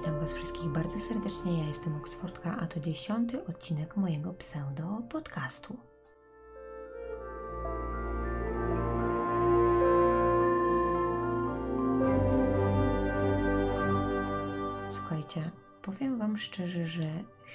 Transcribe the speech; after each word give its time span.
Witam 0.00 0.20
Was 0.20 0.32
wszystkich 0.32 0.68
bardzo 0.68 0.98
serdecznie. 1.00 1.58
Ja 1.58 1.68
jestem 1.68 1.96
Oksfordka, 1.96 2.56
a 2.60 2.66
to 2.66 2.80
dziesiąty 2.80 3.46
odcinek 3.46 3.96
mojego 3.96 4.34
pseudo 4.34 5.02
podcastu. 5.10 5.76
Słuchajcie, 14.88 15.50
powiem 15.82 16.18
Wam 16.18 16.38
szczerze, 16.38 16.86
że 16.86 17.08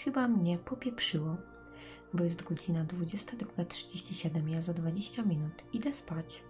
chyba 0.04 0.28
mnie 0.28 0.58
popieprzyło, 0.58 1.38
bo 2.14 2.24
jest 2.24 2.44
godzina 2.44 2.86
22.37, 2.86 4.48
ja 4.48 4.62
za 4.62 4.74
20 4.74 5.24
minut 5.24 5.64
idę 5.74 5.94
spać, 5.94 6.44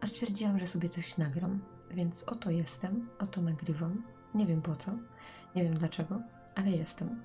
a 0.00 0.06
stwierdziłam, 0.06 0.58
że 0.58 0.66
sobie 0.66 0.88
coś 0.88 1.18
nagram, 1.18 1.60
więc 1.90 2.24
oto 2.28 2.50
jestem, 2.50 3.08
oto 3.18 3.42
nagrywam 3.42 4.02
nie 4.38 4.46
wiem 4.46 4.62
po 4.62 4.76
co, 4.76 4.92
nie 5.56 5.64
wiem 5.64 5.74
dlaczego, 5.74 6.20
ale 6.54 6.70
jestem. 6.70 7.22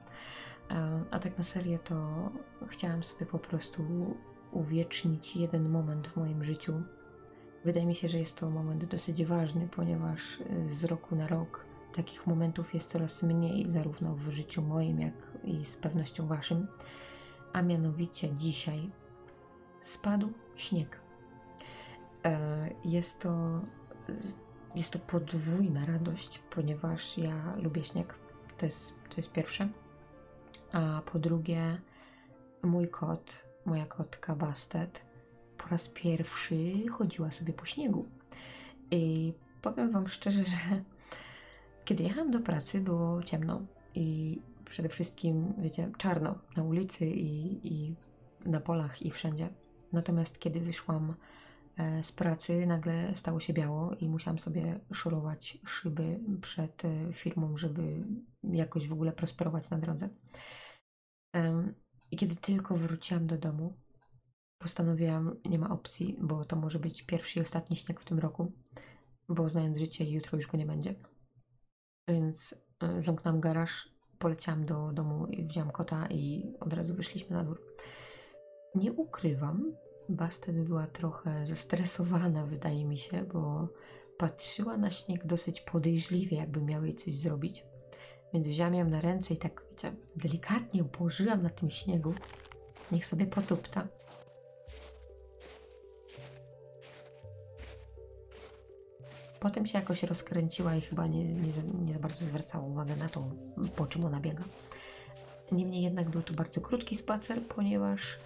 A 1.12 1.20
tak 1.20 1.38
na 1.38 1.44
serio 1.44 1.80
to 1.80 2.30
chciałam 2.68 3.04
sobie 3.04 3.26
po 3.26 3.40
prostu 3.40 4.16
uwiecznić 4.52 5.36
jeden 5.36 5.70
moment 5.70 6.08
w 6.08 6.18
moim 6.18 6.44
życiu. 6.44 6.84
Wydaje 7.66 7.86
mi 7.86 7.96
się, 7.96 8.10
że 8.10 8.20
jest 8.20 8.40
to 8.40 8.50
moment 8.50 8.86
dosyć 8.86 9.26
ważny, 9.26 9.68
ponieważ 9.76 10.40
y, 10.40 10.76
z 10.76 10.84
roku 10.84 11.16
na 11.16 11.28
rok 11.28 11.66
takich 11.96 12.28
momentów 12.28 12.74
jest 12.74 12.90
coraz 12.90 13.24
mniej, 13.24 13.70
zarówno 13.70 14.16
w 14.16 14.30
życiu 14.30 14.62
moim, 14.62 15.00
jak 15.00 15.14
i 15.44 15.66
z 15.66 15.78
pewnością 15.78 16.28
waszym. 16.28 16.68
A 17.54 17.62
mianowicie 17.62 18.36
dzisiaj 18.36 18.92
spadł 19.82 20.30
śnieg. 20.56 21.00
E, 22.26 22.70
jest 22.86 23.22
to 23.22 23.62
jest 24.76 24.94
to 24.94 25.00
podwójna 25.00 25.86
radość, 25.86 26.40
ponieważ 26.50 27.18
ja 27.18 27.56
lubię 27.56 27.84
śnieg. 27.84 28.16
To 28.58 28.66
jest, 28.66 28.94
to 29.10 29.16
jest 29.18 29.32
pierwsze. 29.32 29.70
A 30.72 31.02
po 31.06 31.20
drugie, 31.20 31.82
mój 32.64 32.90
kot, 32.90 33.46
moja 33.66 33.86
kotka 33.86 34.36
Bastet, 34.36 35.06
po 35.58 35.68
raz 35.68 35.88
pierwszy 35.88 36.88
chodziła 36.92 37.32
sobie 37.32 37.54
po 37.54 37.66
śniegu. 37.66 38.06
I 38.92 39.34
powiem 39.62 39.92
Wam 39.92 40.08
szczerze, 40.08 40.44
że 40.44 40.82
kiedy 41.86 42.04
jechałam 42.04 42.32
do 42.32 42.40
pracy, 42.40 42.82
było 42.82 43.24
ciemno 43.24 43.62
i 43.96 44.40
przede 44.66 44.90
wszystkim, 44.90 45.54
wiecie, 45.58 45.92
czarno 45.98 46.36
na 46.58 46.64
ulicy 46.64 47.06
i, 47.06 47.60
i 47.68 47.96
na 48.46 48.60
polach 48.60 49.02
i 49.02 49.12
wszędzie. 49.12 49.50
Natomiast 49.94 50.40
kiedy 50.40 50.60
wyszłam 50.60 51.14
z 52.04 52.12
pracy 52.12 52.66
nagle 52.66 53.16
stało 53.16 53.40
się 53.40 53.54
biało 53.54 53.96
i 53.96 54.10
musiałam 54.10 54.40
sobie 54.40 54.80
szorować 54.94 55.58
szyby 55.66 56.20
przed 56.42 56.86
e, 56.86 57.14
firmą, 57.14 57.58
żeby 57.58 58.06
jakoś 58.44 58.88
w 58.88 58.94
ogóle 58.94 59.12
prosperować 59.12 59.70
na 59.70 59.78
drodze. 59.78 60.10
I 62.12 62.18
kiedy 62.18 62.36
tylko 62.36 62.78
wróciłam 62.78 63.28
do 63.28 63.38
domu, 63.38 63.74
postanowiłam, 64.58 65.36
nie 65.46 65.60
ma 65.60 65.70
opcji, 65.70 66.18
bo 66.22 66.46
to 66.46 66.56
może 66.56 66.80
być 66.80 67.06
pierwszy 67.06 67.40
i 67.40 67.42
ostatni 67.42 67.78
śnieg 67.78 68.00
w 68.00 68.06
tym 68.06 68.20
roku, 68.20 68.52
bo 69.30 69.50
znając 69.50 69.78
życie, 69.78 70.12
jutro 70.12 70.38
już 70.38 70.48
go 70.48 70.58
nie 70.58 70.66
będzie. 70.66 70.96
Więc 72.08 72.66
e, 72.80 73.02
zamknęłam 73.02 73.42
garaż, 73.42 73.90
poleciałam 74.20 74.66
do 74.66 74.92
domu 74.92 75.28
wziąłam 75.40 75.72
kota 75.72 76.08
i 76.08 76.54
od 76.60 76.74
razu 76.74 76.96
wyszliśmy 76.96 77.36
na 77.36 77.44
dwór. 77.44 77.62
Nie 78.76 78.94
ukrywam, 78.94 79.74
Bastet 80.10 80.62
była 80.62 80.88
trochę 80.88 81.48
zestresowana, 81.48 82.46
wydaje 82.46 82.86
mi 82.86 82.98
się, 82.98 83.24
bo 83.24 83.68
patrzyła 84.18 84.78
na 84.78 84.92
śnieg 84.92 85.26
dosyć 85.26 85.62
podejrzliwie, 85.62 86.38
jakby 86.38 86.62
miał 86.62 86.86
jej 86.86 86.96
coś 86.96 87.18
zrobić. 87.18 87.66
Więc 88.34 88.48
wziąłem 88.48 88.76
ją 88.76 88.90
na 88.90 89.02
ręce 89.02 89.34
i 89.34 89.38
tak, 89.38 89.64
wiecie, 89.72 89.96
delikatnie 90.16 90.84
położyłam 90.84 91.42
na 91.42 91.50
tym 91.50 91.70
śniegu. 91.70 92.14
Niech 92.92 93.06
sobie 93.06 93.26
potupta. 93.26 93.88
Potem 99.40 99.66
się 99.66 99.78
jakoś 99.78 100.04
rozkręciła 100.04 100.76
i 100.76 100.82
chyba 100.82 101.08
nie, 101.08 101.26
nie, 101.26 101.52
nie 101.84 101.94
za 101.94 102.00
bardzo 102.00 102.26
zwracała 102.26 102.66
uwagę 102.66 102.96
na 102.96 103.10
to, 103.10 103.32
po 103.76 103.88
czym 103.88 104.06
ona 104.06 104.20
biega. 104.20 104.44
Niemniej 105.52 105.84
jednak 105.84 106.10
był 106.10 106.22
to 106.22 106.34
bardzo 106.34 106.62
krótki 106.62 106.96
spacer, 106.96 107.42
ponieważ 107.42 108.20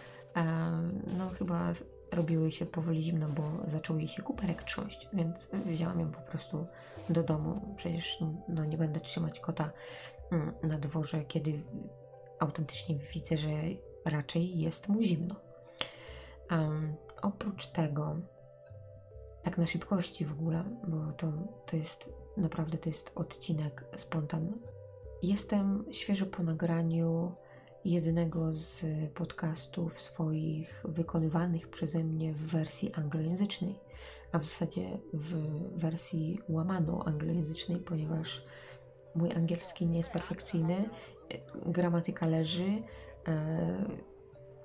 no 1.17 1.29
chyba 1.29 1.73
robiły 2.11 2.51
się 2.51 2.65
powoli 2.65 3.03
zimno, 3.03 3.29
bo 3.29 3.43
zaczął 3.67 3.97
jej 3.97 4.07
się 4.07 4.21
kuperek 4.21 4.63
trząść, 4.63 5.09
więc 5.13 5.49
wzięłam 5.65 5.99
ją 5.99 6.11
po 6.11 6.21
prostu 6.21 6.65
do 7.09 7.23
domu. 7.23 7.75
Przecież 7.77 8.23
no, 8.47 8.65
nie 8.65 8.77
będę 8.77 8.99
trzymać 8.99 9.39
kota 9.39 9.71
mm, 10.31 10.53
na 10.63 10.77
dworze, 10.79 11.25
kiedy 11.25 11.63
autentycznie 12.39 12.95
widzę, 13.13 13.37
że 13.37 13.49
raczej 14.05 14.59
jest 14.59 14.89
mu 14.89 15.01
zimno. 15.01 15.35
Um, 16.51 16.95
oprócz 17.21 17.67
tego, 17.67 18.15
tak 19.43 19.57
na 19.57 19.65
szybkości 19.65 20.25
w 20.25 20.31
ogóle, 20.31 20.63
bo 20.87 21.11
to, 21.11 21.31
to 21.65 21.75
jest 21.75 22.13
naprawdę 22.37 22.77
to 22.77 22.89
jest 22.89 23.11
odcinek 23.15 23.83
spontan. 23.95 24.53
Jestem 25.23 25.85
świeżo 25.91 26.25
po 26.25 26.43
nagraniu 26.43 27.35
jednego 27.91 28.53
z 28.53 28.85
podcastów 29.13 30.01
swoich 30.01 30.83
wykonywanych 30.87 31.69
przeze 31.69 32.03
mnie 32.03 32.33
w 32.33 32.41
wersji 32.41 32.93
anglojęzycznej, 32.93 33.75
a 34.31 34.39
w 34.39 34.43
zasadzie 34.43 34.99
w 35.13 35.33
wersji 35.79 36.41
łamano 36.49 37.03
anglojęzycznej, 37.05 37.77
ponieważ 37.77 38.45
mój 39.15 39.33
angielski 39.33 39.87
nie 39.87 39.97
jest 39.97 40.11
perfekcyjny, 40.11 40.89
gramatyka 41.65 42.25
leży 42.25 42.83
e, 43.27 43.85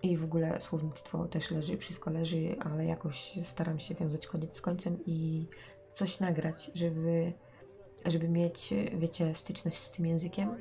i 0.03 0.17
w 0.17 0.25
ogóle 0.25 0.61
słownictwo 0.61 1.27
też 1.27 1.51
leży, 1.51 1.79
wszystko 1.79 2.11
leży, 2.11 2.57
ale 2.61 2.85
jakoś 2.85 3.39
staram 3.43 3.79
się 3.79 3.95
wiązać 3.95 4.27
koniec 4.27 4.57
z 4.57 4.61
końcem 4.61 4.99
i 5.07 5.47
coś 5.93 6.21
nagrać, 6.21 6.71
żeby, 6.75 7.33
żeby 8.07 8.29
mieć, 8.29 8.75
wiecie, 8.95 9.35
styczność 9.35 9.79
z 9.79 9.91
tym 9.91 10.07
językiem 10.07 10.57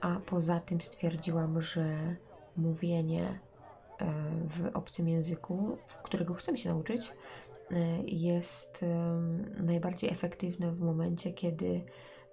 a 0.00 0.20
poza 0.26 0.60
tym 0.60 0.80
stwierdziłam, 0.80 1.62
że 1.62 2.16
mówienie 2.56 3.24
e, 3.26 3.38
w 4.48 4.70
obcym 4.74 5.08
języku, 5.08 5.78
którego 6.02 6.34
chcę 6.34 6.56
się 6.56 6.68
nauczyć, 6.68 7.12
e, 7.70 7.76
jest 8.06 8.84
najbardziej 9.60 10.10
efektywne 10.10 10.72
w 10.72 10.80
momencie, 10.80 11.32
kiedy 11.32 11.84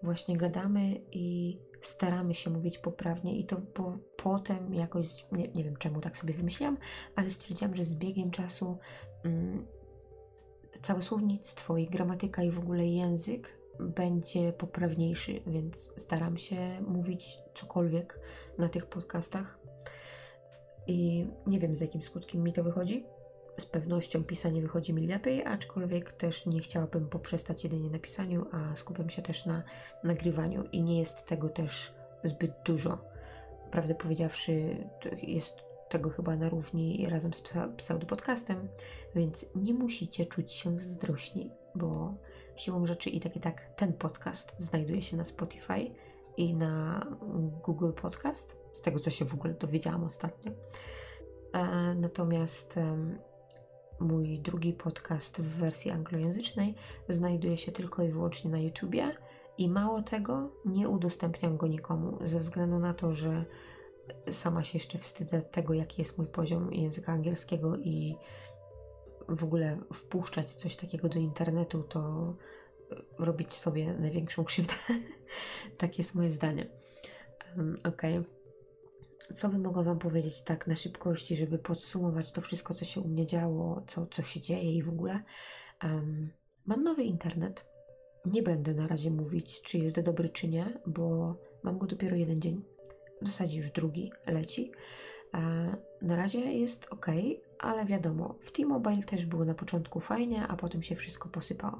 właśnie 0.03 0.37
gadamy 0.37 1.01
i 1.11 1.57
staramy 1.81 2.35
się 2.35 2.49
mówić 2.49 2.77
poprawnie 2.77 3.37
i 3.37 3.45
to 3.45 3.55
po, 3.57 3.97
potem 4.17 4.73
jakoś, 4.73 5.25
nie, 5.31 5.47
nie, 5.47 5.63
wiem 5.63 5.77
czemu 5.77 6.01
tak 6.01 6.17
sobie 6.17 6.33
wymyśliłam, 6.33 6.77
ale 7.15 7.31
stwierdziłam, 7.31 7.75
że 7.75 7.83
z 7.83 7.95
biegiem 7.95 8.31
czasu 8.31 8.77
mm, 9.23 9.65
całe 10.81 11.01
słownictwo 11.01 11.77
i 11.77 11.87
gramatyka 11.87 12.43
i 12.43 12.51
w 12.51 12.59
ogóle 12.59 12.85
język 12.85 13.56
będzie 13.79 14.53
poprawniejszy, 14.53 15.41
więc 15.47 15.93
staram 15.97 16.37
się 16.37 16.81
mówić 16.81 17.39
cokolwiek 17.53 18.19
na 18.57 18.69
tych 18.69 18.85
podcastach. 18.85 19.59
I 20.87 21.27
nie 21.47 21.59
wiem 21.59 21.75
z 21.75 21.81
jakim 21.81 22.01
skutkiem 22.01 22.43
mi 22.43 22.53
to 22.53 22.63
wychodzi. 22.63 23.05
Z 23.57 23.65
pewnością 23.65 24.23
pisanie 24.23 24.61
wychodzi 24.61 24.93
mi 24.93 25.07
lepiej, 25.07 25.45
aczkolwiek 25.45 26.11
też 26.11 26.45
nie 26.45 26.59
chciałabym 26.59 27.09
poprzestać 27.09 27.63
jedynie 27.63 27.89
na 27.89 27.99
pisaniu, 27.99 28.45
a 28.51 28.75
skupiam 28.75 29.09
się 29.09 29.21
też 29.21 29.45
na 29.45 29.63
nagrywaniu 30.03 30.63
i 30.71 30.83
nie 30.83 30.99
jest 30.99 31.27
tego 31.27 31.49
też 31.49 31.93
zbyt 32.23 32.51
dużo. 32.65 32.97
Prawdę 33.71 33.95
powiedziawszy, 33.95 34.77
jest 35.21 35.67
tego 35.89 36.09
chyba 36.09 36.35
na 36.35 36.49
równi 36.49 37.09
razem 37.09 37.33
z 37.33 37.43
pseudopodcastem, 37.77 38.67
więc 39.15 39.45
nie 39.55 39.73
musicie 39.73 40.25
czuć 40.25 40.51
się 40.51 40.77
zazdrośni, 40.77 41.51
bo 41.75 42.13
siłą 42.57 42.85
rzeczy 42.85 43.09
i 43.09 43.19
tak 43.19 43.35
i 43.35 43.39
tak 43.39 43.61
ten 43.75 43.93
podcast 43.93 44.55
znajduje 44.59 45.01
się 45.01 45.17
na 45.17 45.25
Spotify 45.25 45.91
i 46.37 46.53
na 46.53 47.05
Google 47.65 47.91
Podcast, 47.91 48.57
z 48.73 48.81
tego 48.81 48.99
co 48.99 49.09
się 49.09 49.25
w 49.25 49.33
ogóle 49.33 49.53
dowiedziałam 49.53 50.03
ostatnio. 50.03 50.51
E, 51.53 51.95
natomiast 51.95 52.79
mój 53.99 54.39
drugi 54.39 54.73
podcast 54.73 55.41
w 55.41 55.57
wersji 55.57 55.91
anglojęzycznej 55.91 56.75
znajduje 57.09 57.57
się 57.57 57.71
tylko 57.71 58.03
i 58.03 58.11
wyłącznie 58.11 58.51
na 58.51 58.59
YouTubie 58.59 59.11
i 59.57 59.69
mało 59.69 60.01
tego, 60.01 60.51
nie 60.65 60.89
udostępniam 60.89 61.57
go 61.57 61.67
nikomu 61.67 62.17
ze 62.21 62.39
względu 62.39 62.79
na 62.79 62.93
to, 62.93 63.13
że 63.13 63.45
sama 64.31 64.63
się 64.63 64.77
jeszcze 64.77 64.97
wstydzę 64.97 65.41
tego, 65.41 65.73
jaki 65.73 66.01
jest 66.01 66.17
mój 66.17 66.27
poziom 66.27 66.73
języka 66.73 67.11
angielskiego 67.11 67.77
i 67.77 68.15
w 69.29 69.43
ogóle 69.43 69.77
wpuszczać 69.93 70.55
coś 70.55 70.75
takiego 70.75 71.09
do 71.09 71.19
internetu, 71.19 71.83
to 71.83 72.33
robić 73.19 73.53
sobie 73.53 73.93
największą 73.93 74.43
krzywdę. 74.43 74.73
tak 75.77 75.97
jest 75.97 76.15
moje 76.15 76.31
zdanie. 76.31 76.67
Um, 77.57 77.77
ok. 77.83 78.01
Co 79.35 79.49
bym 79.49 79.61
mogła 79.61 79.83
Wam 79.83 79.99
powiedzieć 79.99 80.41
tak 80.41 80.67
na 80.67 80.75
szybkości, 80.75 81.35
żeby 81.35 81.59
podsumować 81.59 82.31
to 82.31 82.41
wszystko, 82.41 82.73
co 82.73 82.85
się 82.85 83.01
u 83.01 83.07
mnie 83.07 83.25
działo, 83.25 83.83
co, 83.87 84.07
co 84.07 84.23
się 84.23 84.39
dzieje 84.39 84.73
i 84.73 84.83
w 84.83 84.89
ogóle? 84.89 85.23
Um, 85.83 86.29
mam 86.65 86.83
nowy 86.83 87.03
internet, 87.03 87.65
nie 88.25 88.43
będę 88.43 88.73
na 88.73 88.87
razie 88.87 89.11
mówić, 89.11 89.61
czy 89.61 89.77
jest 89.77 90.01
dobry, 90.01 90.29
czy 90.29 90.47
nie, 90.47 90.79
bo 90.87 91.35
mam 91.63 91.77
go 91.77 91.87
dopiero 91.87 92.15
jeden 92.15 92.41
dzień. 92.41 92.63
W 93.21 93.27
zasadzie 93.27 93.57
już 93.57 93.71
drugi 93.71 94.11
leci. 94.27 94.71
E, 95.33 95.39
na 96.01 96.15
razie 96.15 96.39
jest 96.39 96.87
ok, 96.89 97.05
ale 97.59 97.85
wiadomo, 97.85 98.35
w 98.41 98.51
T-Mobile 98.51 99.03
też 99.03 99.25
było 99.25 99.45
na 99.45 99.53
początku 99.53 99.99
fajnie, 99.99 100.47
a 100.47 100.55
potem 100.55 100.83
się 100.83 100.95
wszystko 100.95 101.29
posypało. 101.29 101.79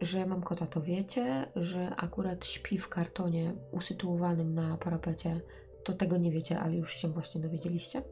Że 0.00 0.26
mam 0.26 0.42
kota, 0.42 0.66
to 0.66 0.82
wiecie, 0.82 1.46
że 1.56 1.96
akurat 1.96 2.44
śpi 2.44 2.78
w 2.78 2.88
kartonie 2.88 3.54
usytuowanym 3.72 4.54
na 4.54 4.76
parapecie, 4.76 5.40
to 5.84 5.92
tego 5.92 6.16
nie 6.16 6.30
wiecie, 6.30 6.60
ale 6.60 6.74
już 6.74 6.94
się 6.94 7.08
właśnie 7.08 7.40
dowiedzieliście. 7.40 8.02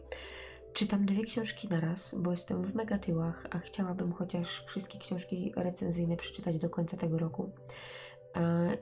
Czytam 0.73 1.07
dwie 1.07 1.25
książki 1.25 1.69
na 1.69 1.81
raz, 1.81 2.15
bo 2.19 2.31
jestem 2.31 2.65
w 2.65 2.75
mega 2.75 2.99
tyłach, 2.99 3.47
a 3.51 3.59
chciałabym 3.59 4.13
chociaż 4.13 4.65
wszystkie 4.67 4.99
książki 4.99 5.53
recenzyjne 5.57 6.17
przeczytać 6.17 6.59
do 6.59 6.71
końca 6.71 6.97
tego 6.97 7.19
roku. 7.19 7.51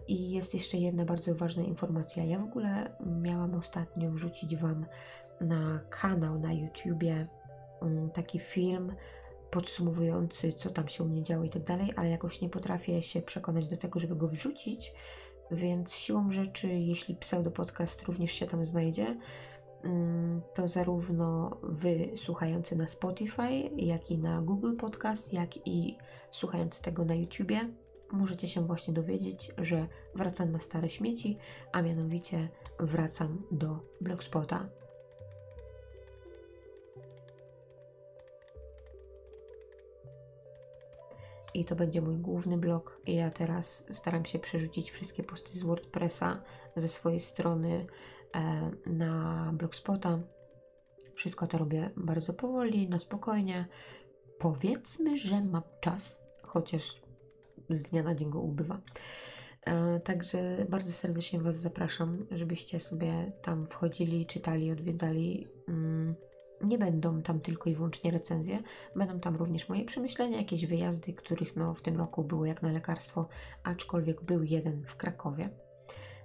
I 0.08 0.30
jest 0.30 0.54
jeszcze 0.54 0.76
jedna 0.76 1.04
bardzo 1.04 1.34
ważna 1.34 1.62
informacja. 1.62 2.24
Ja 2.24 2.38
w 2.38 2.44
ogóle 2.44 2.96
miałam 3.20 3.54
ostatnio 3.54 4.10
wrzucić 4.10 4.56
Wam 4.56 4.86
na 5.40 5.80
kanał 5.90 6.38
na 6.38 6.52
YouTubie 6.52 7.26
mm, 7.82 8.10
taki 8.10 8.38
film 8.38 8.92
podsumowujący, 9.50 10.52
co 10.52 10.70
tam 10.70 10.88
się 10.88 11.04
u 11.04 11.08
mnie 11.08 11.22
działo 11.22 11.44
i 11.44 11.50
tak 11.50 11.64
dalej, 11.64 11.92
ale 11.96 12.10
jakoś 12.10 12.40
nie 12.40 12.48
potrafię 12.48 13.02
się 13.02 13.22
przekonać 13.22 13.68
do 13.68 13.76
tego, 13.76 14.00
żeby 14.00 14.16
go 14.16 14.28
wrzucić, 14.28 14.92
więc 15.50 15.94
siłą 15.94 16.32
rzeczy, 16.32 16.68
jeśli 16.68 17.16
pseudopodcast 17.16 18.02
również 18.02 18.32
się 18.32 18.46
tam 18.46 18.64
znajdzie, 18.64 19.16
mm, 19.84 20.42
to 20.54 20.68
zarówno 20.68 21.56
wy 21.62 22.10
słuchający 22.16 22.76
na 22.76 22.88
Spotify, 22.88 23.70
jak 23.76 24.10
i 24.10 24.18
na 24.18 24.42
Google 24.42 24.76
Podcast, 24.76 25.32
jak 25.32 25.66
i 25.66 25.98
słuchając 26.30 26.80
tego 26.80 27.04
na 27.04 27.14
YouTubie, 27.14 27.60
możecie 28.12 28.48
się 28.48 28.66
właśnie 28.66 28.94
dowiedzieć, 28.94 29.52
że 29.58 29.86
wracam 30.14 30.52
na 30.52 30.60
stare 30.60 30.90
śmieci, 30.90 31.38
a 31.72 31.82
mianowicie 31.82 32.48
wracam 32.80 33.42
do 33.50 33.78
Blogspota. 34.00 34.68
I 41.56 41.64
to 41.64 41.76
będzie 41.76 42.02
mój 42.02 42.18
główny 42.18 42.58
blog. 42.58 43.00
Ja 43.06 43.30
teraz 43.30 43.86
staram 43.90 44.24
się 44.24 44.38
przerzucić 44.38 44.90
wszystkie 44.90 45.22
posty 45.22 45.58
z 45.58 45.62
WordPressa 45.62 46.42
ze 46.76 46.88
swojej 46.88 47.20
strony 47.20 47.86
e, 48.34 48.70
na 48.86 49.50
Blogspota. 49.54 50.18
Wszystko 51.14 51.46
to 51.46 51.58
robię 51.58 51.90
bardzo 51.96 52.32
powoli, 52.32 52.88
na 52.88 52.98
spokojnie. 52.98 53.66
Powiedzmy, 54.38 55.16
że 55.16 55.44
mam 55.44 55.62
czas, 55.80 56.22
chociaż 56.42 57.02
z 57.70 57.82
dnia 57.82 58.02
na 58.02 58.14
dzień 58.14 58.30
go 58.30 58.40
ubywa. 58.40 58.80
E, 59.62 60.00
także 60.00 60.66
bardzo 60.68 60.92
serdecznie 60.92 61.40
Was 61.40 61.56
zapraszam, 61.56 62.26
żebyście 62.30 62.80
sobie 62.80 63.32
tam 63.42 63.66
wchodzili, 63.66 64.26
czytali, 64.26 64.72
odwiedzali. 64.72 65.48
Nie 66.64 66.78
będą 66.78 67.22
tam 67.22 67.40
tylko 67.40 67.70
i 67.70 67.74
wyłącznie 67.74 68.10
recenzje, 68.10 68.62
będą 68.96 69.20
tam 69.20 69.36
również 69.36 69.68
moje 69.68 69.84
przemyślenia, 69.84 70.38
jakieś 70.38 70.66
wyjazdy, 70.66 71.12
których 71.12 71.56
no, 71.56 71.74
w 71.74 71.82
tym 71.82 71.96
roku 71.96 72.24
było 72.24 72.46
jak 72.46 72.62
na 72.62 72.72
lekarstwo, 72.72 73.28
aczkolwiek 73.62 74.22
był 74.22 74.42
jeden 74.42 74.84
w 74.84 74.96
Krakowie, 74.96 75.48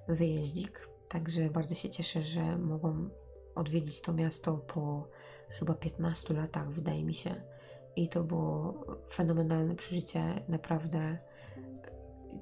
wyjeździk. 0.07 0.89
Także 1.10 1.50
bardzo 1.50 1.75
się 1.75 1.89
cieszę, 1.89 2.24
że 2.24 2.57
mogłam 2.57 3.10
odwiedzić 3.56 4.01
to 4.01 4.13
miasto 4.13 4.57
po 4.57 5.07
chyba 5.50 5.74
15 5.74 6.34
latach, 6.34 6.72
wydaje 6.72 7.04
mi 7.04 7.13
się. 7.13 7.36
I 7.95 8.10
to 8.10 8.24
było 8.24 8.86
fenomenalne 9.10 9.75
przeżycie, 9.75 10.22
naprawdę 10.48 11.18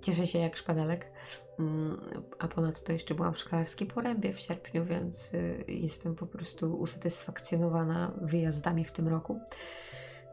cieszę 0.02 0.28
się 0.28 0.40
jak 0.40 0.58
szpadelek. 0.58 1.12
Mm, 1.60 2.02
a 2.40 2.48
ponadto 2.48 2.92
jeszcze 2.92 3.16
byłam 3.16 3.34
w 3.34 3.40
szklarskiej 3.40 3.88
porębie 3.88 4.34
w 4.34 4.40
sierpniu, 4.40 4.86
więc 4.86 5.34
y, 5.34 5.64
jestem 5.68 6.16
po 6.16 6.28
prostu 6.28 6.80
usatysfakcjonowana 6.80 8.12
wyjazdami 8.22 8.86
w 8.86 8.92
tym 8.92 9.08
roku. 9.08 9.40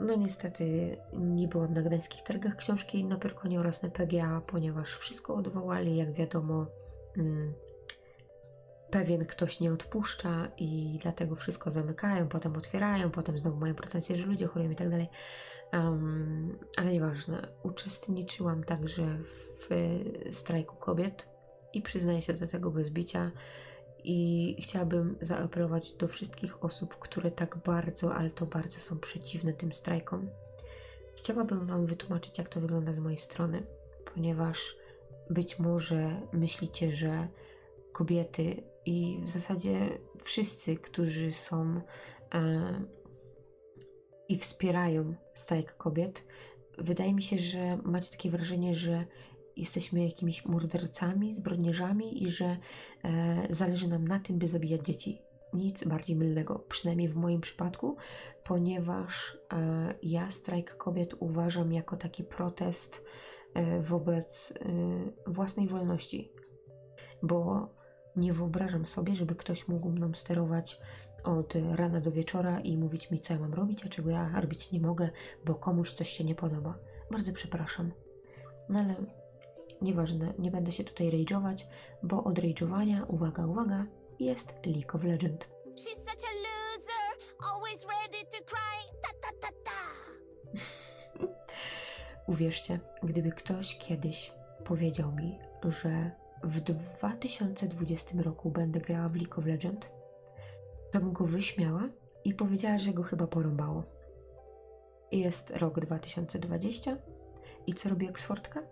No 0.01 0.15
niestety 0.15 0.97
nie 1.13 1.49
byłam 1.49 1.75
na 1.75 1.83
gdańskich 1.83 2.23
targach 2.23 2.57
książki 2.57 3.05
na 3.05 3.17
Pyrkonie 3.17 3.61
oraz 3.61 3.83
na 3.83 3.91
PGA, 3.91 4.41
ponieważ 4.47 4.97
wszystko 4.97 5.35
odwołali, 5.35 5.97
jak 5.97 6.13
wiadomo. 6.13 6.67
Mm, 7.17 7.55
pewien 8.91 9.27
ktoś 9.27 9.61
nie 9.61 9.73
odpuszcza 9.73 10.49
i 10.59 10.99
dlatego 11.03 11.37
wszystko 11.37 11.71
zamykają, 11.71 12.29
potem 12.29 12.57
otwierają, 12.57 13.11
potem 13.11 13.39
znowu 13.39 13.57
mają 13.57 13.75
pretensje, 13.75 14.17
że 14.17 14.27
ludzie 14.27 14.47
chorują 14.47 14.71
i 14.71 14.77
tak 14.77 14.89
dalej. 14.89 15.09
Um, 15.73 16.59
ale 16.77 16.93
nieważne, 16.93 17.49
uczestniczyłam 17.63 18.65
także 18.65 19.19
w 19.59 19.69
strajku 20.33 20.77
kobiet 20.77 21.29
i 21.73 21.83
przyznaję 21.83 22.23
się 22.23 22.33
do 22.33 22.47
tego 22.47 22.71
bez 22.71 22.91
bicia. 22.91 23.31
I 24.09 24.57
chciałabym 24.63 25.17
zaapelować 25.21 25.93
do 25.93 26.09
wszystkich 26.09 26.65
osób, 26.65 26.99
które 26.99 27.31
tak 27.31 27.59
bardzo, 27.59 28.15
ale 28.15 28.31
to 28.31 28.47
bardzo 28.47 28.79
są 28.79 28.99
przeciwne 28.99 29.53
tym 29.53 29.73
strajkom. 29.73 30.29
Chciałabym 31.17 31.67
Wam 31.67 31.87
wytłumaczyć, 31.87 32.39
jak 32.39 32.49
to 32.49 32.61
wygląda 32.61 32.93
z 32.93 33.01
mojej 33.01 33.19
strony, 33.19 33.63
ponieważ 34.15 34.77
być 35.31 35.59
może 35.59 36.21
myślicie, 36.33 36.91
że 36.91 37.29
kobiety 37.93 38.63
i 38.87 39.21
w 39.23 39.29
zasadzie 39.29 39.99
wszyscy, 40.23 40.77
którzy 40.77 41.33
są 41.33 41.81
e, 42.35 42.85
i 44.29 44.39
wspierają 44.39 45.15
strajk 45.33 45.77
kobiet, 45.77 46.27
wydaje 46.79 47.15
mi 47.15 47.23
się, 47.23 47.39
że 47.39 47.79
macie 47.85 48.11
takie 48.11 48.31
wrażenie, 48.31 48.75
że 48.75 49.05
jesteśmy 49.57 50.05
jakimiś 50.05 50.45
mordercami, 50.45 51.35
zbrodniarzami 51.35 52.25
i 52.25 52.31
że 52.31 52.57
e, 53.05 53.47
zależy 53.51 53.89
nam 53.89 54.09
na 54.09 54.21
tym, 54.21 54.39
by 54.39 54.47
zabijać 54.47 54.87
dzieci. 54.87 55.23
Nic 55.53 55.85
bardziej 55.85 56.17
mylnego, 56.17 56.59
przynajmniej 56.59 57.09
w 57.09 57.17
moim 57.17 57.41
przypadku, 57.41 57.97
ponieważ 58.45 59.39
e, 59.53 59.95
ja 60.03 60.31
strajk 60.31 60.77
kobiet 60.77 61.15
uważam 61.21 61.73
jako 61.73 61.97
taki 61.97 62.25
protest 62.25 63.05
e, 63.55 63.81
wobec 63.81 64.53
e, 64.53 65.31
własnej 65.31 65.69
wolności. 65.69 66.33
Bo 67.23 67.69
nie 68.17 68.33
wyobrażam 68.33 68.87
sobie, 68.87 69.15
żeby 69.15 69.35
ktoś 69.35 69.69
mógł 69.69 69.89
mną 69.89 70.15
sterować 70.15 70.81
od 71.25 71.55
rana 71.75 72.01
do 72.01 72.13
wieczora 72.13 72.61
i 72.61 72.77
mówić 72.77 73.11
mi, 73.11 73.21
co 73.21 73.35
ja 73.35 73.41
mam 73.41 73.55
robić, 73.55 73.87
a 73.87 73.89
czego 73.89 74.11
ja 74.11 74.41
robić 74.41 74.73
nie 74.73 74.81
mogę, 74.81 75.11
bo 75.45 75.55
komuś 75.55 75.93
coś 75.93 76.11
się 76.11 76.25
nie 76.25 76.35
podoba. 76.35 76.79
Bardzo 77.11 77.33
przepraszam. 77.33 77.93
No 78.69 78.79
ale 78.79 78.95
nieważne, 79.83 80.35
nie 80.39 80.51
będę 80.51 80.73
się 80.73 80.85
tutaj 80.85 81.11
rage'ować, 81.11 81.65
bo 82.03 82.25
od 82.25 82.39
rage'owania, 82.39 83.05
uwaga, 83.09 83.47
uwaga, 83.47 83.87
jest 84.21 84.55
League 84.67 84.97
of 84.97 85.05
Legends. 85.05 85.47
Uwierzcie, 92.27 92.81
gdyby 93.03 93.33
ktoś 93.33 93.79
kiedyś 93.79 94.33
powiedział 94.65 95.13
mi, 95.13 95.39
że 95.65 96.11
w 96.45 96.61
2020 96.61 98.23
roku 98.23 98.51
będę 98.51 98.81
grała 98.81 99.09
w 99.09 99.17
League 99.17 99.39
of 99.39 99.47
Legends, 99.47 99.87
to 100.93 101.01
bym 101.01 101.13
go 101.13 101.27
wyśmiała 101.27 101.89
i 102.25 102.35
powiedziała, 102.35 102.79
że 102.79 102.93
go 102.93 103.03
chyba 103.03 103.27
porąbało. 103.27 103.85
Jest 105.13 105.51
rok 105.51 105.81
2020 105.81 106.97
i 107.67 107.75
co 107.75 107.89
robi 107.89 108.09
Oxfordka? 108.09 108.63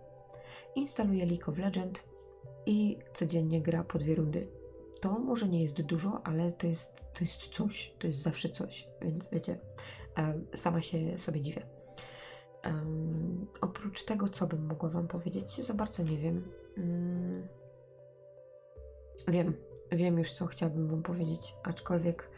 Instaluje 0.75 1.25
League 1.25 1.51
of 1.51 1.57
Legends 1.57 2.01
i 2.65 2.97
codziennie 3.13 3.61
gra 3.61 3.83
po 3.83 3.99
dwie 3.99 4.15
rundy. 4.15 4.47
To 5.01 5.19
może 5.19 5.47
nie 5.47 5.61
jest 5.61 5.81
dużo, 5.81 6.21
ale 6.23 6.51
to 6.51 6.67
jest, 6.67 6.95
to 7.13 7.23
jest 7.23 7.47
coś, 7.47 7.95
to 7.99 8.07
jest 8.07 8.19
zawsze 8.19 8.49
coś, 8.49 8.87
więc 9.01 9.29
wiecie, 9.29 9.59
sama 10.55 10.81
się 10.81 11.19
sobie 11.19 11.41
dziwię. 11.41 11.65
Um, 12.65 13.47
oprócz 13.61 14.05
tego, 14.05 14.29
co 14.29 14.47
bym 14.47 14.65
mogła 14.65 14.89
Wam 14.89 15.07
powiedzieć, 15.07 15.61
za 15.61 15.73
bardzo 15.73 16.03
nie 16.03 16.17
wiem. 16.17 16.51
Um, 16.77 17.47
wiem, 19.27 19.53
wiem 19.91 20.17
już, 20.19 20.31
co 20.31 20.45
chciałabym 20.45 20.87
Wam 20.87 21.03
powiedzieć, 21.03 21.55
aczkolwiek 21.63 22.29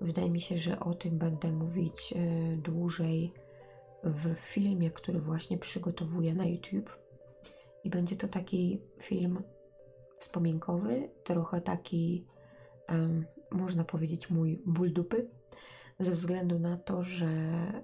wydaje 0.00 0.30
mi 0.30 0.40
się, 0.40 0.58
że 0.58 0.80
o 0.80 0.94
tym 0.94 1.18
będę 1.18 1.52
mówić 1.52 2.12
y, 2.12 2.56
dłużej 2.56 3.32
w 4.04 4.34
filmie, 4.34 4.90
który 4.90 5.20
właśnie 5.20 5.58
przygotowuję 5.58 6.34
na 6.34 6.44
YouTube. 6.46 6.98
I 7.84 7.90
będzie 7.90 8.16
to 8.16 8.28
taki 8.28 8.80
film 9.02 9.42
wspominkowy, 10.18 11.10
trochę 11.24 11.60
taki, 11.60 12.26
um, 12.88 13.26
można 13.50 13.84
powiedzieć, 13.84 14.30
mój 14.30 14.62
ból 14.66 14.92
dupy, 14.92 15.28
ze 16.00 16.10
względu 16.10 16.58
na 16.58 16.76
to, 16.76 17.02
że 17.02 17.26
e, 17.26 17.82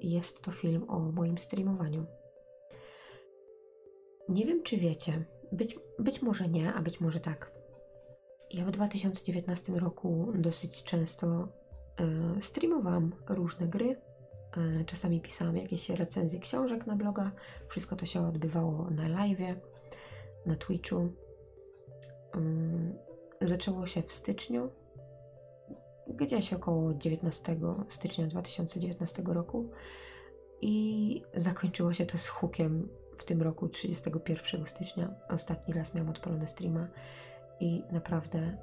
jest 0.00 0.44
to 0.44 0.50
film 0.50 0.84
o 0.88 0.98
moim 0.98 1.38
streamowaniu. 1.38 2.06
Nie 4.28 4.46
wiem, 4.46 4.62
czy 4.62 4.76
wiecie, 4.76 5.24
być, 5.52 5.78
być 5.98 6.22
może 6.22 6.48
nie, 6.48 6.74
a 6.74 6.82
być 6.82 7.00
może 7.00 7.20
tak. 7.20 7.52
Ja 8.50 8.64
w 8.64 8.70
2019 8.70 9.72
roku 9.72 10.32
dosyć 10.34 10.82
często 10.82 11.48
e, 12.36 12.40
streamowałam 12.40 13.12
różne 13.28 13.68
gry, 13.68 13.96
E, 14.56 14.84
czasami 14.84 15.20
pisałam 15.20 15.56
jakieś 15.56 15.90
recenzje 15.90 16.40
książek 16.40 16.86
na 16.86 16.96
bloga. 16.96 17.30
Wszystko 17.68 17.96
to 17.96 18.06
się 18.06 18.20
odbywało 18.20 18.90
na 18.90 19.08
live, 19.08 19.56
na 20.46 20.56
Twitchu. 20.56 21.12
Mm, 22.34 22.98
zaczęło 23.40 23.86
się 23.86 24.02
w 24.02 24.12
styczniu, 24.12 24.70
gdzieś 26.08 26.52
około 26.52 26.94
19 26.94 27.56
stycznia 27.88 28.26
2019 28.26 29.22
roku 29.26 29.70
i 30.60 31.22
zakończyło 31.34 31.92
się 31.92 32.06
to 32.06 32.18
z 32.18 32.28
hukiem 32.28 32.88
w 33.16 33.24
tym 33.24 33.42
roku 33.42 33.68
31 33.68 34.66
stycznia. 34.66 35.14
Ostatni 35.28 35.74
raz 35.74 35.94
miałam 35.94 36.10
odpalone 36.10 36.46
streama 36.46 36.88
i 37.60 37.82
naprawdę 37.92 38.56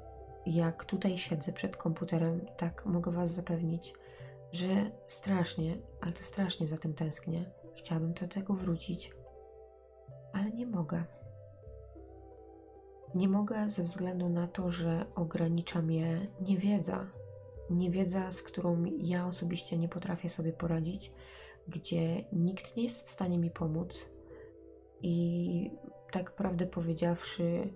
jak 0.46 0.84
tutaj 0.84 1.18
siedzę 1.18 1.52
przed 1.52 1.76
komputerem, 1.76 2.40
tak 2.56 2.86
mogę 2.86 3.12
Was 3.12 3.30
zapewnić, 3.30 3.94
że 4.52 4.68
strasznie, 5.06 5.76
ale 6.00 6.12
to 6.12 6.22
strasznie 6.22 6.66
za 6.66 6.78
tym 6.78 6.94
tęsknię. 6.94 7.44
Chciałabym 7.74 8.12
do 8.12 8.28
tego 8.28 8.54
wrócić, 8.54 9.12
ale 10.32 10.50
nie 10.50 10.66
mogę. 10.66 11.04
Nie 13.14 13.28
mogę 13.28 13.70
ze 13.70 13.82
względu 13.82 14.28
na 14.28 14.46
to, 14.46 14.70
że 14.70 15.04
ogranicza 15.14 15.82
mnie 15.82 16.26
niewiedza. 16.40 17.06
Niewiedza, 17.70 18.32
z 18.32 18.42
którą 18.42 18.84
ja 18.98 19.26
osobiście 19.26 19.78
nie 19.78 19.88
potrafię 19.88 20.28
sobie 20.28 20.52
poradzić, 20.52 21.12
gdzie 21.68 22.24
nikt 22.32 22.76
nie 22.76 22.82
jest 22.82 23.06
w 23.06 23.10
stanie 23.10 23.38
mi 23.38 23.50
pomóc. 23.50 24.10
I 25.02 25.70
tak 26.10 26.30
prawdę 26.30 26.66
powiedziawszy, 26.66 27.72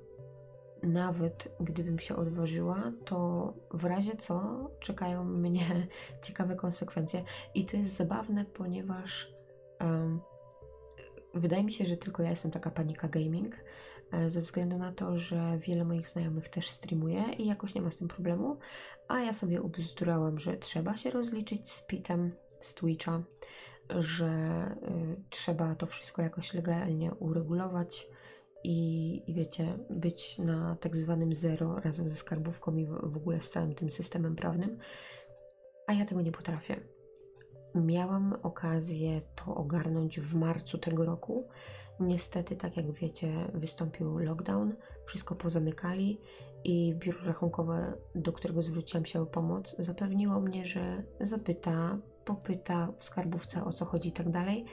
nawet 0.83 1.57
gdybym 1.61 1.99
się 1.99 2.17
odważyła, 2.17 2.93
to 3.05 3.53
w 3.71 3.85
razie 3.85 4.17
co 4.17 4.71
czekają 4.81 5.25
mnie 5.25 5.87
ciekawe 6.25 6.57
konsekwencje. 6.57 7.25
I 7.55 7.65
to 7.65 7.77
jest 7.77 7.97
zabawne, 7.97 8.45
ponieważ 8.45 9.33
um, 9.81 10.21
wydaje 11.35 11.65
mi 11.65 11.73
się, 11.73 11.87
że 11.87 11.97
tylko 11.97 12.23
ja 12.23 12.31
jestem 12.31 12.51
taka 12.51 12.71
panika 12.71 13.09
gaming, 13.09 13.57
e, 14.13 14.31
ze 14.31 14.41
względu 14.41 14.79
na 14.79 14.93
to, 14.93 15.19
że 15.19 15.59
wiele 15.59 15.85
moich 15.85 16.09
znajomych 16.09 16.49
też 16.49 16.71
streamuje 16.71 17.23
i 17.39 17.47
jakoś 17.47 17.75
nie 17.75 17.83
ma 17.83 17.91
z 17.91 17.97
tym 17.97 18.09
problemu, 18.09 18.59
a 19.09 19.21
ja 19.21 19.33
sobie 19.33 19.63
ubzdurałam, 19.63 20.39
że 20.39 20.57
trzeba 20.57 20.97
się 20.97 21.11
rozliczyć 21.11 21.71
z 21.71 21.87
pitem 21.87 22.33
z 22.61 22.75
Twitcha, 22.75 23.23
że 23.99 24.31
y, 24.83 25.23
trzeba 25.31 25.75
to 25.75 25.87
wszystko 25.87 26.23
jakoś 26.23 26.55
legalnie 26.55 27.15
uregulować 27.15 28.09
i, 28.65 29.23
i 29.31 29.35
wiecie, 29.35 29.79
być 29.91 30.39
na 30.39 30.77
tak 30.81 30.97
zwanym 30.97 31.35
zero 31.35 31.81
razem 31.81 32.09
ze 32.11 32.17
skarbówką 32.17 32.77
i 32.77 32.87
w, 32.87 33.17
ogóle 33.17 33.41
z 33.41 33.51
całym 33.51 33.75
tym 33.75 33.91
systemem 33.91 34.37
prawnym, 34.37 34.79
a 35.87 35.93
ja 35.93 36.05
tego 36.05 36.23
nie 36.23 36.33
potrafię. 36.33 36.81
Miałam 37.75 38.37
okazję 38.43 39.21
to 39.35 39.55
ogarnąć 39.55 40.21
w 40.21 40.35
marcu 40.35 40.79
tego 40.79 41.05
roku. 41.05 41.49
Niestety, 42.01 42.57
tak 42.57 42.77
jak 42.77 42.93
wiecie, 42.93 43.33
wystąpił 43.55 44.19
lockdown, 44.19 44.75
wszystko 45.07 45.35
pozamykali 45.35 46.21
i 46.65 46.95
biuro 46.95 47.25
rachunkowe, 47.25 47.93
do 48.15 48.33
którego 48.33 48.63
zwróciłam 48.63 49.07
się 49.07 49.21
o 49.21 49.27
pomoc, 49.27 49.77
zapewniło 49.79 50.41
mnie, 50.41 50.67
że 50.67 51.03
zapyta, 51.21 51.99
popyta 52.27 52.93
w 52.97 53.05
skarbówce 53.05 53.65
o 53.65 53.73
co 53.73 53.85
chodzi 53.85 54.09
i 54.09 54.13
tak 54.13 54.31
dalej 54.31 54.65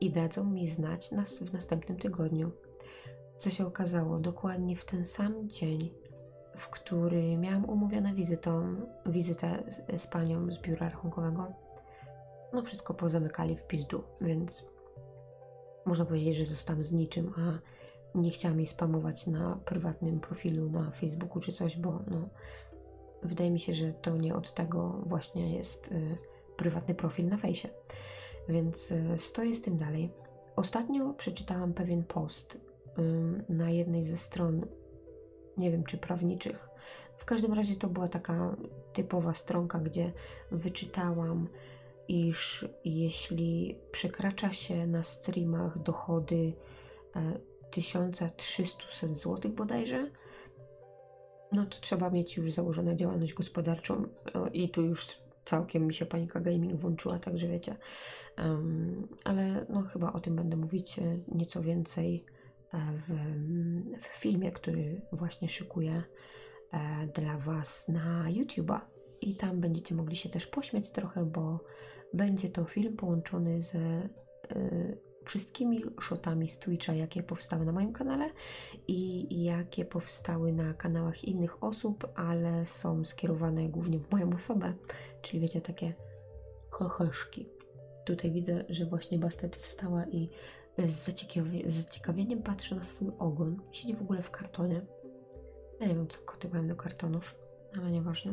i 0.00 0.10
dadzą 0.10 0.44
mi 0.44 0.68
znać 0.68 1.10
nas 1.10 1.38
w 1.38 1.52
następnym 1.52 1.98
tygodniu. 1.98 2.50
Co 3.38 3.50
się 3.50 3.66
okazało, 3.66 4.18
dokładnie 4.18 4.76
w 4.76 4.84
ten 4.84 5.04
sam 5.04 5.48
dzień, 5.48 5.90
w 6.56 6.68
który 6.68 7.36
miałam 7.36 7.64
umówione 7.64 8.14
wizytą, 8.14 8.76
wizytę 9.06 9.62
z, 9.98 10.06
panią 10.06 10.52
z 10.52 10.58
biura 10.58 10.88
rachunkowego, 10.88 11.52
no 12.52 12.62
wszystko 12.62 12.94
pozamykali 12.94 13.56
w 13.56 13.66
pizdu, 13.66 14.04
więc 14.20 14.66
można 15.86 16.04
powiedzieć, 16.04 16.36
że 16.36 16.44
zostałam 16.44 16.82
z 16.82 16.92
niczym, 16.92 17.32
a 17.36 17.58
nie 18.18 18.30
chciałam 18.30 18.58
jej 18.58 18.66
spamować 18.66 19.26
na 19.26 19.60
prywatnym 19.64 20.20
profilu 20.20 20.70
na 20.70 20.90
Facebooku 20.90 21.40
czy 21.40 21.52
coś, 21.52 21.76
bo 21.76 22.02
no, 22.10 22.28
wydaje 23.22 23.50
mi 23.50 23.60
się, 23.60 23.74
że 23.74 23.92
to 23.92 24.16
nie 24.16 24.34
od 24.34 24.54
tego 24.54 25.02
właśnie 25.06 25.56
jest 25.56 25.92
y, 25.92 26.18
prywatny 26.56 26.94
profil 26.94 27.26
na 27.26 27.36
fejsie. 27.36 27.68
Więc 28.48 28.92
y, 28.92 29.18
stoję 29.18 29.56
z 29.56 29.62
tym 29.62 29.76
dalej. 29.76 30.12
Ostatnio 30.56 31.14
przeczytałam 31.14 31.74
pewien 31.74 32.04
post 32.04 32.58
na 33.48 33.70
jednej 33.70 34.04
ze 34.04 34.16
stron, 34.16 34.66
nie 35.56 35.70
wiem 35.70 35.84
czy 35.84 35.98
prawniczych. 35.98 36.68
W 37.16 37.24
każdym 37.24 37.52
razie 37.52 37.76
to 37.76 37.88
była 37.88 38.08
taka 38.08 38.56
typowa 38.92 39.34
stronka, 39.34 39.78
gdzie 39.78 40.12
wyczytałam, 40.50 41.48
iż 42.08 42.68
jeśli 42.84 43.78
przekracza 43.92 44.52
się 44.52 44.86
na 44.86 45.04
streamach 45.04 45.82
dochody 45.82 46.52
1300 47.70 48.84
e, 49.02 49.08
zł 49.08 49.52
bodajże, 49.52 50.10
no 51.52 51.66
to 51.66 51.80
trzeba 51.80 52.10
mieć 52.10 52.36
już 52.36 52.52
założoną 52.52 52.94
działalność 52.94 53.34
gospodarczą 53.34 54.02
i 54.52 54.68
tu 54.68 54.82
już 54.82 55.25
całkiem 55.46 55.86
mi 55.86 55.94
się 55.94 56.06
panika 56.06 56.40
gaming 56.40 56.80
włączyła, 56.80 57.18
także 57.18 57.48
wiecie. 57.48 57.76
Um, 58.38 59.08
ale 59.24 59.66
no 59.68 59.82
chyba 59.82 60.12
o 60.12 60.20
tym 60.20 60.36
będę 60.36 60.56
mówić 60.56 60.98
e, 60.98 61.18
nieco 61.28 61.62
więcej 61.62 62.24
w, 62.72 63.14
w 64.00 64.06
filmie, 64.06 64.52
który 64.52 65.00
właśnie 65.12 65.48
szykuję 65.48 66.02
e, 66.72 67.06
dla 67.06 67.38
Was 67.38 67.88
na 67.88 68.24
YouTube'a. 68.24 68.80
I 69.20 69.36
tam 69.36 69.60
będziecie 69.60 69.94
mogli 69.94 70.16
się 70.16 70.28
też 70.28 70.46
pośmiać 70.46 70.90
trochę, 70.90 71.24
bo 71.24 71.64
będzie 72.14 72.48
to 72.48 72.64
film 72.64 72.96
połączony 72.96 73.60
e, 73.74 74.08
wszystkimi 75.26 75.82
shotami 76.00 76.48
z 76.48 76.58
Twitcha, 76.58 76.92
jakie 76.92 77.22
powstały 77.22 77.64
na 77.64 77.72
moim 77.72 77.92
kanale 77.92 78.30
i 78.88 79.44
jakie 79.44 79.84
powstały 79.84 80.52
na 80.52 80.74
kanałach 80.74 81.24
innych 81.24 81.64
osób, 81.64 82.08
ale 82.14 82.66
są 82.66 83.04
skierowane 83.04 83.68
głównie 83.68 83.98
w 83.98 84.10
moją 84.10 84.32
osobę, 84.34 84.74
czyli 85.22 85.40
wiecie, 85.40 85.60
takie 85.60 85.94
chochoszki. 86.70 87.48
Tutaj 88.04 88.30
widzę, 88.30 88.64
że 88.68 88.86
właśnie 88.86 89.18
Bastet 89.18 89.56
wstała 89.56 90.06
i 90.06 90.28
z, 90.78 91.20
z 91.66 91.72
zaciekawieniem 91.72 92.42
patrzy 92.42 92.74
na 92.74 92.84
swój 92.84 93.10
ogon. 93.18 93.60
Siedzi 93.72 93.94
w 93.94 94.02
ogóle 94.02 94.22
w 94.22 94.30
kartonie. 94.30 94.86
Ja 95.80 95.86
nie 95.86 95.94
wiem, 95.94 96.08
co 96.08 96.18
koty 96.20 96.48
mają 96.48 96.68
do 96.68 96.76
kartonów, 96.76 97.34
ale 97.78 97.90
nieważne. 97.90 98.32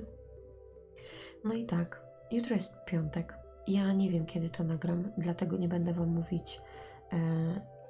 No 1.43 1.53
i 1.53 1.65
tak, 1.65 2.01
jutro 2.31 2.55
jest 2.55 2.73
piątek. 2.85 3.37
Ja 3.67 3.93
nie 3.93 4.09
wiem, 4.09 4.25
kiedy 4.25 4.49
to 4.49 4.63
nagram, 4.63 5.11
dlatego 5.17 5.57
nie 5.57 5.67
będę 5.67 5.93
Wam 5.93 6.09
mówić, 6.09 6.61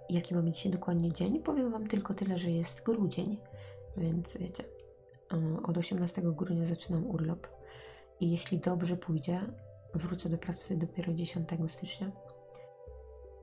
jaki 0.10 0.36
mamy 0.36 0.52
dzisiaj 0.52 0.72
dokładnie 0.72 1.14
dzień. 1.14 1.40
Powiem 1.40 1.72
Wam 1.72 1.88
tylko 1.88 2.14
tyle, 2.14 2.38
że 2.38 2.52
jest 2.52 2.84
grudzień, 2.84 3.38
więc 3.98 4.38
wiecie, 4.38 4.64
e, 5.34 5.64
od 5.64 5.78
18 5.78 6.22
grudnia 6.22 6.66
zaczynam 6.66 7.08
urlop. 7.08 7.48
I 8.20 8.32
jeśli 8.32 8.60
dobrze 8.60 8.98
pójdzie, 8.98 9.42
wrócę 9.94 10.30
do 10.30 10.38
pracy 10.38 10.78
dopiero 10.78 11.14
10 11.14 11.50
stycznia. 11.68 12.12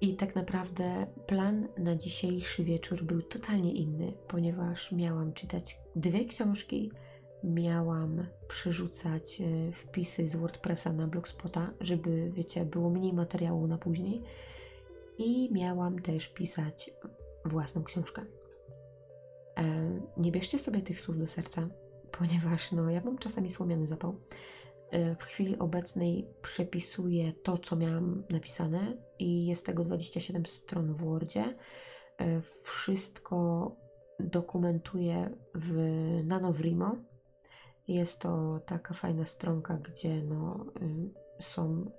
I 0.00 0.16
tak 0.16 0.34
naprawdę 0.34 1.06
plan 1.26 1.68
na 1.78 1.96
dzisiejszy 1.96 2.64
wieczór 2.64 3.04
był 3.04 3.22
totalnie 3.22 3.72
inny, 3.72 4.12
ponieważ 4.28 4.92
miałam 4.92 5.32
czytać 5.32 5.80
dwie 5.96 6.24
książki, 6.24 6.92
miałam 7.44 8.26
przerzucać 8.48 9.40
e, 9.40 9.72
wpisy 9.72 10.28
z 10.28 10.36
WordPressa 10.36 10.92
na 10.92 11.06
Blogspota, 11.06 11.70
żeby, 11.80 12.30
wiecie, 12.34 12.64
było 12.64 12.90
mniej 12.90 13.12
materiału 13.12 13.66
na 13.66 13.78
później. 13.78 14.22
I 15.20 15.52
miałam 15.52 15.98
też 15.98 16.28
pisać 16.28 16.90
własną 17.44 17.84
książkę. 17.84 18.22
E, 19.56 19.64
nie 20.16 20.32
bierzcie 20.32 20.58
sobie 20.58 20.82
tych 20.82 21.00
słów 21.00 21.18
do 21.18 21.26
serca, 21.26 21.68
ponieważ 22.18 22.72
no, 22.72 22.90
ja 22.90 23.00
mam 23.04 23.18
czasami 23.18 23.50
słomiany 23.50 23.86
zapał. 23.86 24.20
E, 24.90 25.14
w 25.16 25.22
chwili 25.22 25.58
obecnej 25.58 26.28
przepisuję 26.42 27.32
to, 27.32 27.58
co 27.58 27.76
miałam 27.76 28.24
napisane 28.30 28.96
i 29.18 29.46
jest 29.46 29.66
tego 29.66 29.84
27 29.84 30.46
stron 30.46 30.94
w 30.94 31.04
Wordzie. 31.04 31.56
E, 32.20 32.40
wszystko 32.62 33.76
dokumentuję 34.20 35.30
w 35.54 35.76
NanoWrimo. 36.24 36.96
Jest 37.88 38.20
to 38.20 38.60
taka 38.66 38.94
fajna 38.94 39.26
stronka, 39.26 39.76
gdzie 39.76 40.22
no, 40.22 40.66
y, 41.38 41.42
są 41.42 41.90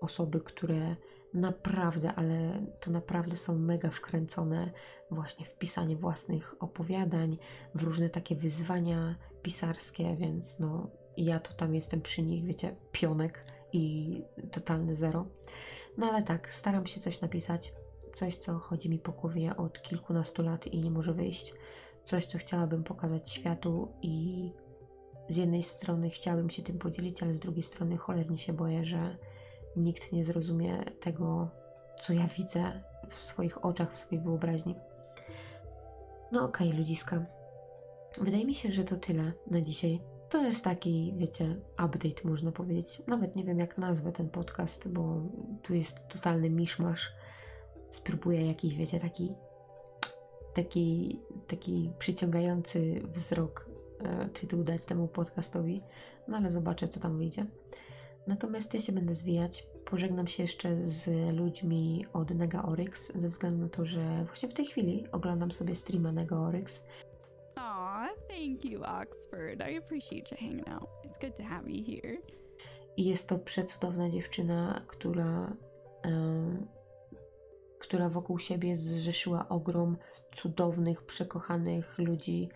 osoby, 0.00 0.40
które 0.40 0.96
naprawdę, 1.34 2.14
ale 2.14 2.66
to 2.80 2.90
naprawdę 2.90 3.36
są 3.36 3.58
mega 3.58 3.90
wkręcone 3.90 4.70
właśnie 5.10 5.46
w 5.46 5.58
pisanie 5.58 5.96
własnych 5.96 6.54
opowiadań, 6.62 7.38
w 7.74 7.82
różne 7.82 8.10
takie 8.10 8.36
wyzwania 8.36 9.14
pisarskie, 9.42 10.16
więc 10.16 10.58
no 10.58 10.90
ja 11.16 11.38
to 11.40 11.52
tam 11.52 11.74
jestem 11.74 12.00
przy 12.00 12.22
nich, 12.22 12.44
wiecie, 12.44 12.76
pionek 12.92 13.44
i 13.72 14.22
totalny 14.52 14.96
zero. 14.96 15.26
No 15.98 16.06
ale 16.06 16.22
tak, 16.22 16.54
staram 16.54 16.86
się 16.86 17.00
coś 17.00 17.20
napisać, 17.20 17.72
coś, 18.12 18.36
co 18.36 18.58
chodzi 18.58 18.90
mi 18.90 18.98
po 18.98 19.12
głowie 19.12 19.56
od 19.56 19.82
kilkunastu 19.82 20.42
lat 20.42 20.66
i 20.66 20.80
nie 20.80 20.90
może 20.90 21.14
wyjść. 21.14 21.54
Coś, 22.04 22.26
co 22.26 22.38
chciałabym 22.38 22.84
pokazać 22.84 23.30
światu 23.30 23.92
i 24.02 24.50
z 25.28 25.36
jednej 25.36 25.62
strony 25.62 26.10
chciałabym 26.10 26.50
się 26.50 26.62
tym 26.62 26.78
podzielić, 26.78 27.22
ale 27.22 27.32
z 27.32 27.40
drugiej 27.40 27.62
strony 27.62 27.96
cholernie 27.96 28.38
się 28.38 28.52
boję, 28.52 28.84
że 28.84 29.16
nikt 29.76 30.12
nie 30.12 30.24
zrozumie 30.24 30.84
tego, 31.00 31.50
co 32.00 32.12
ja 32.12 32.26
widzę 32.38 32.82
w 33.08 33.14
swoich 33.14 33.64
oczach, 33.64 33.92
w 33.92 33.96
swojej 33.96 34.24
wyobraźni. 34.24 34.74
No 36.32 36.44
okej, 36.44 36.68
okay, 36.68 36.78
ludziska. 36.78 37.26
Wydaje 38.20 38.44
mi 38.44 38.54
się, 38.54 38.72
że 38.72 38.84
to 38.84 38.96
tyle 38.96 39.32
na 39.50 39.60
dzisiaj. 39.60 40.00
To 40.30 40.42
jest 40.42 40.64
taki, 40.64 41.14
wiecie, 41.16 41.56
update 41.72 42.28
można 42.28 42.52
powiedzieć. 42.52 43.02
Nawet 43.06 43.36
nie 43.36 43.44
wiem 43.44 43.58
jak 43.58 43.78
nazwę 43.78 44.12
ten 44.12 44.28
podcast, 44.28 44.88
bo 44.88 45.22
tu 45.62 45.74
jest 45.74 46.08
totalny 46.08 46.50
miszmasz. 46.50 47.12
Spróbuję 47.90 48.46
jakiś, 48.46 48.74
wiecie, 48.74 49.00
taki 49.00 49.34
taki, 50.54 51.20
taki 51.46 51.90
przyciągający 51.98 53.02
wzrok 53.14 53.70
e, 54.00 54.28
tytuł 54.28 54.64
dać 54.64 54.84
temu 54.84 55.08
podcastowi, 55.08 55.82
no 56.28 56.36
ale 56.36 56.52
zobaczę, 56.52 56.88
co 56.88 57.00
tam 57.00 57.18
wyjdzie. 57.18 57.46
Natomiast 58.26 58.74
ja 58.74 58.80
się 58.80 58.92
będę 58.92 59.14
zwijać. 59.14 59.66
Pożegnam 59.84 60.26
się 60.26 60.42
jeszcze 60.42 60.76
z 60.88 61.08
ludźmi 61.36 62.06
od 62.12 62.30
Nega 62.30 62.62
Oryx, 62.62 63.12
ze 63.14 63.28
względu 63.28 63.62
na 63.62 63.68
to, 63.68 63.84
że 63.84 64.24
właśnie 64.24 64.48
w 64.48 64.54
tej 64.54 64.66
chwili 64.66 65.04
oglądam 65.12 65.52
sobie 65.52 65.74
streama 65.74 66.12
Nega 66.12 66.36
Oryx. 66.36 66.84
Aw, 67.56 68.08
thank 68.28 68.64
you, 68.64 68.82
Oxford. 68.82 69.60
I 69.70 69.78
appreciate 69.78 70.30
you 70.30 70.36
hanging 70.40 70.68
out. 70.68 70.88
It's 71.04 71.20
good 71.20 71.36
to 71.36 71.42
have 71.42 71.70
you 71.70 71.84
here. 71.84 72.18
I 72.96 73.04
jest 73.04 73.28
to 73.28 73.38
przecudowna 73.38 74.10
dziewczyna, 74.10 74.84
która, 74.86 75.56
um, 76.04 76.66
która 77.78 78.08
wokół 78.08 78.38
siebie 78.38 78.76
zrzeszyła 78.76 79.48
ogrom 79.48 79.96
cudownych, 80.36 81.02
przekochanych 81.02 81.98
ludzi 81.98 82.48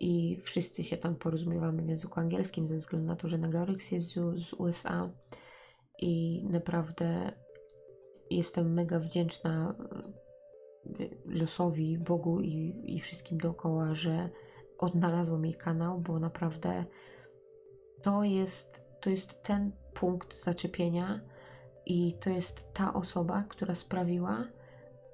i 0.00 0.40
wszyscy 0.42 0.84
się 0.84 0.96
tam 0.96 1.16
porozumiewamy 1.16 1.82
w 1.82 1.88
języku 1.88 2.20
angielskim 2.20 2.66
ze 2.66 2.76
względu 2.76 3.06
na 3.06 3.16
to, 3.16 3.28
że 3.28 3.38
Nagaryx 3.38 3.92
jest 3.92 4.06
z, 4.06 4.14
z 4.48 4.52
USA 4.52 5.10
i 5.98 6.44
naprawdę 6.50 7.32
jestem 8.30 8.72
mega 8.72 9.00
wdzięczna 9.00 9.74
e, 11.00 11.08
losowi, 11.24 11.98
Bogu 11.98 12.40
i, 12.40 12.82
i 12.84 13.00
wszystkim 13.00 13.38
dookoła, 13.38 13.94
że 13.94 14.28
odnalazłam 14.78 15.44
jej 15.44 15.54
kanał, 15.54 16.00
bo 16.00 16.18
naprawdę 16.18 16.84
to 18.02 18.24
jest, 18.24 18.84
to 19.00 19.10
jest 19.10 19.42
ten 19.42 19.72
punkt 19.94 20.42
zaczepienia 20.42 21.20
i 21.86 22.14
to 22.20 22.30
jest 22.30 22.72
ta 22.72 22.94
osoba, 22.94 23.44
która 23.48 23.74
sprawiła, 23.74 24.44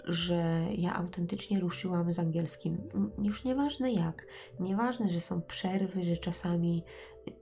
że 0.06 0.66
ja 0.76 0.94
autentycznie 0.94 1.60
ruszyłam 1.60 2.12
z 2.12 2.18
angielskim. 2.18 2.88
Już 3.22 3.44
nieważne 3.44 3.92
jak, 3.92 4.26
nieważne, 4.60 5.10
że 5.10 5.20
są 5.20 5.42
przerwy, 5.42 6.04
że 6.04 6.16
czasami 6.16 6.84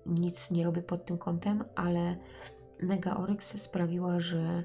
nic 0.06 0.50
nie 0.50 0.64
robię 0.64 0.82
pod 0.82 1.06
tym 1.06 1.18
kątem, 1.18 1.64
ale 1.74 2.16
Mega 2.82 3.16
Oryx 3.16 3.60
sprawiła, 3.60 4.20
że 4.20 4.64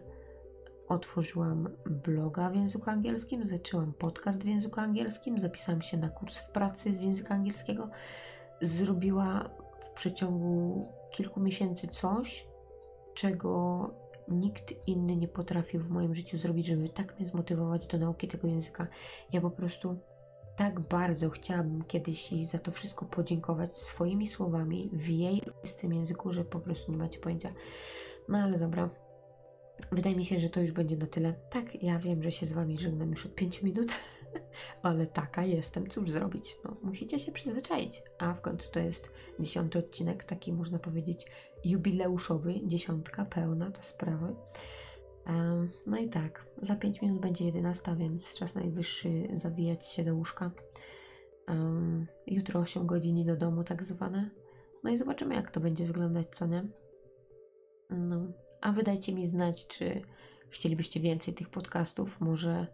otworzyłam 0.88 1.70
bloga 1.86 2.50
w 2.50 2.56
języku 2.56 2.90
angielskim, 2.90 3.44
zaczęłam 3.44 3.94
podcast 3.94 4.44
w 4.44 4.48
języku 4.48 4.80
angielskim, 4.80 5.40
zapisałam 5.40 5.82
się 5.82 5.98
na 5.98 6.10
kurs 6.10 6.40
w 6.40 6.52
pracy 6.52 6.94
z 6.94 7.02
języka 7.02 7.34
angielskiego. 7.34 7.90
Zrobiła 8.62 9.50
w 9.80 9.90
przeciągu 9.90 10.88
kilku 11.12 11.40
miesięcy 11.40 11.88
coś, 11.88 12.48
czego 13.14 14.09
nikt 14.30 14.74
inny 14.88 15.16
nie 15.16 15.28
potrafił 15.28 15.82
w 15.82 15.90
moim 15.90 16.16
życiu 16.16 16.38
zrobić, 16.38 16.66
żeby 16.66 16.90
tak 16.90 17.16
mnie 17.20 17.26
zmotywować 17.26 17.88
do 17.88 17.98
nauki 17.98 18.28
tego 18.28 18.48
języka. 18.48 18.88
Ja 19.34 19.42
po 19.42 19.52
prostu 19.52 19.98
tak 20.56 20.80
bardzo 20.80 21.30
chciałabym 21.30 21.84
kiedyś 21.84 22.32
jej 22.32 22.46
za 22.46 22.60
to 22.60 22.72
wszystko 22.72 23.06
podziękować 23.06 23.76
swoimi 23.76 24.28
słowami 24.28 24.90
w 24.94 25.08
jej 25.08 25.42
tym 25.82 25.94
języku, 25.94 26.34
że 26.34 26.46
po 26.46 26.60
prostu 26.60 26.92
nie 26.92 26.98
macie 26.98 27.20
pojęcia. 27.20 27.54
No 28.30 28.38
ale 28.38 28.60
dobra. 28.60 28.90
Wydaje 29.92 30.16
mi 30.16 30.26
się, 30.26 30.40
że 30.40 30.50
to 30.50 30.62
już 30.62 30.72
będzie 30.72 30.98
na 30.98 31.06
tyle. 31.06 31.34
Tak, 31.34 31.84
ja 31.84 32.00
wiem, 32.00 32.24
że 32.24 32.32
się 32.32 32.46
z 32.46 32.52
Wami 32.52 32.78
żegnam 32.78 33.10
już 33.10 33.26
od 33.26 33.36
5 33.36 33.64
minut, 33.64 33.96
ale 34.84 35.08
taka 35.08 35.44
jestem. 35.44 35.90
Cóż 35.90 36.10
zrobić? 36.10 36.58
No, 36.66 36.78
musicie 36.84 37.20
się 37.20 37.32
przyzwyczaić. 37.32 38.02
A 38.18 38.34
w 38.34 38.42
końcu 38.42 38.72
to 38.72 38.80
jest 38.80 39.12
dziesiąty 39.40 39.80
odcinek, 39.80 40.24
taki 40.24 40.54
można 40.54 40.80
powiedzieć 40.80 41.26
jubileuszowy, 41.66 42.54
dziesiątka 42.64 43.26
pełna 43.26 43.72
ta 43.72 43.82
sprawa. 43.82 44.34
No 45.86 45.98
i 45.98 46.10
tak, 46.10 46.46
za 46.62 46.76
5 46.76 47.02
minut 47.02 47.22
będzie 47.22 47.46
11, 47.46 47.96
więc 47.96 48.36
czas 48.36 48.56
najwyższy 48.56 49.28
zawijać 49.34 49.88
się 49.88 50.04
do 50.04 50.16
łóżka. 50.16 50.52
Jutro 52.28 52.60
8 52.60 52.86
godzin 52.86 53.26
do 53.26 53.36
domu, 53.36 53.64
tak 53.64 53.84
zwane. 53.84 54.30
No 54.84 54.90
i 54.90 54.98
zobaczymy, 54.98 55.36
jak 55.36 55.52
to 55.52 55.60
będzie 55.60 55.86
wyglądać, 55.86 56.28
co 56.32 56.46
nie? 56.46 56.68
No, 57.90 58.32
a 58.62 58.72
wydajcie 58.72 59.14
mi 59.14 59.28
znać, 59.28 59.68
czy 59.68 60.02
chcielibyście 60.50 61.00
więcej 61.00 61.34
tych 61.34 61.50
podcastów. 61.50 62.22
Może, 62.22 62.68